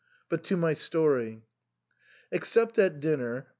[0.15, 1.43] * But to my story.
[2.31, 3.47] Except at dinner we